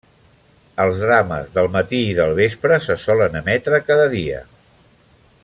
Els 0.85 1.01
drames 1.03 1.51
del 1.57 1.69
matí 1.75 1.99
i 2.13 2.17
del 2.21 2.33
vespre 2.41 2.81
se 2.87 2.97
solen 3.05 3.39
emetre 3.43 3.83
cada 3.91 4.09
dia. 4.17 4.41